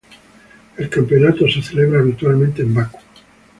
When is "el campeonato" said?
0.77-1.47